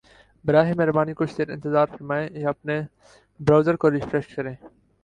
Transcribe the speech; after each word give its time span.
براہ 0.45 0.69
مہربانی 0.77 1.13
کچھ 1.17 1.35
دیر 1.37 1.49
انتظار 1.51 1.87
فرمائیں 1.91 2.27
یا 2.33 2.49
اپنے 2.49 2.79
براؤزر 3.39 3.75
کو 3.81 3.91
ریفریش 3.91 4.35
کریں 4.35 4.55